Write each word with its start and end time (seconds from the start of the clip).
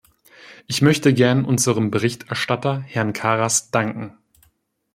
Ich 0.65 0.81
möchte 0.81 1.13
gern 1.13 1.45
unserem 1.45 1.91
Berichterstatter, 1.91 2.79
Herrn 2.87 3.13
Karas, 3.13 3.69
danken. 3.69 4.17